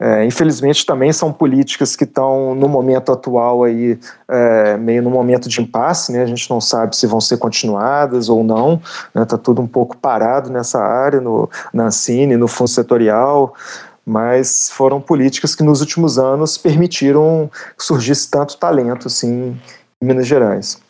[0.03, 5.47] É, infelizmente também são políticas que estão no momento atual aí é, meio no momento
[5.47, 6.23] de impasse, né?
[6.23, 8.81] A gente não sabe se vão ser continuadas ou não,
[9.13, 9.23] né?
[9.25, 13.53] Tá tudo um pouco parado nessa área, no na Ancine, no fundo setorial,
[14.03, 17.47] mas foram políticas que nos últimos anos permitiram
[17.77, 19.55] que surgisse tanto talento assim
[20.01, 20.81] em Minas Gerais.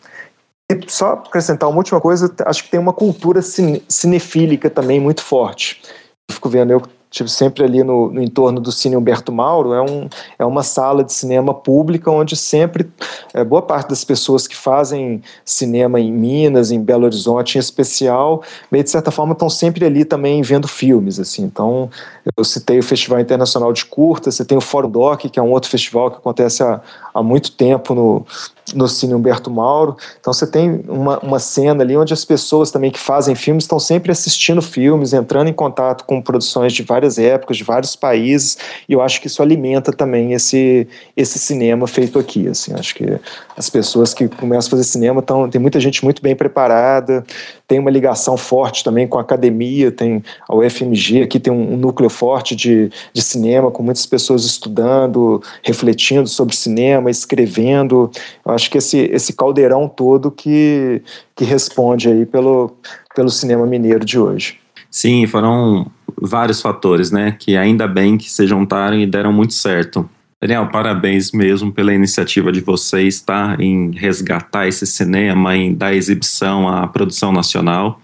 [0.72, 5.22] E só acrescentar uma última coisa, acho que tem uma cultura cine, cinefílica também muito
[5.22, 5.82] forte.
[6.30, 6.82] Eu fico vendo, eu
[7.12, 10.08] tipo, sempre ali no, no, entorno do Cine Humberto Mauro, é, um,
[10.40, 12.90] é uma sala de cinema pública onde sempre,
[13.34, 18.42] é, boa parte das pessoas que fazem cinema em Minas, em Belo Horizonte em especial,
[18.72, 21.90] meio de certa forma estão sempre ali também vendo filmes, assim, então
[22.38, 25.52] eu citei o Festival Internacional de Curtas, você tem o Fórum Doc, que é um
[25.52, 26.80] outro festival que acontece há,
[27.14, 28.26] há muito tempo no,
[28.74, 29.98] no Cine Humberto Mauro.
[30.20, 33.80] Então você tem uma, uma cena ali onde as pessoas também que fazem filmes estão
[33.80, 38.58] sempre assistindo filmes, entrando em contato com produções de várias épocas, de vários países,
[38.88, 42.48] e eu acho que isso alimenta também esse, esse cinema feito aqui.
[42.48, 43.20] Assim, acho que
[43.58, 47.24] as pessoas que começam a fazer cinema estão, tem muita gente muito bem preparada,
[47.72, 51.78] tem uma ligação forte também com a academia, tem a UFMG aqui tem um, um
[51.78, 58.12] núcleo forte de, de cinema, com muitas pessoas estudando, refletindo sobre cinema, escrevendo.
[58.46, 61.02] Eu acho que esse, esse caldeirão todo que,
[61.34, 62.76] que responde aí pelo,
[63.16, 64.60] pelo cinema mineiro de hoje.
[64.90, 65.90] Sim, foram
[66.22, 70.10] vários fatores, né, que ainda bem que se juntaram e deram muito certo.
[70.42, 73.56] Daniel, parabéns mesmo pela iniciativa de vocês, tá?
[73.60, 78.02] Em resgatar esse cinema, em dar exibição à produção nacional.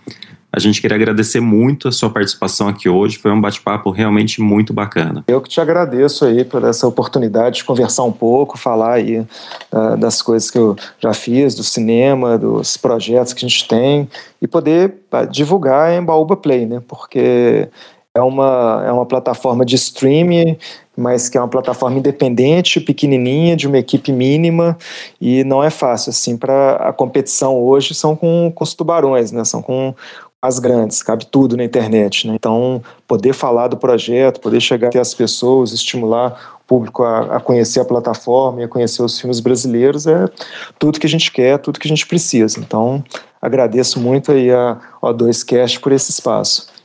[0.54, 4.72] A gente queria agradecer muito a sua participação aqui hoje, foi um bate-papo realmente muito
[4.72, 5.24] bacana.
[5.28, 9.98] Eu que te agradeço aí por essa oportunidade de conversar um pouco, falar aí uh,
[9.98, 14.08] das coisas que eu já fiz, do cinema, dos projetos que a gente tem
[14.40, 16.84] e poder uh, divulgar em Baúba Play, né?
[16.88, 17.68] Porque
[18.18, 20.58] é uma, é uma plataforma de streaming,
[20.96, 24.76] mas que é uma plataforma independente, pequenininha, de uma equipe mínima,
[25.22, 29.46] e não é fácil, assim, para a competição hoje são com, com os tubarões, né,
[29.46, 29.94] são com
[30.42, 35.00] as grandes, cabe tudo na internet, né, então poder falar do projeto, poder chegar até
[35.00, 39.40] as pessoas, estimular o público a, a conhecer a plataforma e a conhecer os filmes
[39.40, 40.26] brasileiros é
[40.80, 43.04] tudo que a gente quer, tudo que a gente precisa, então
[43.40, 46.77] agradeço muito aí a O2Cast por esse espaço.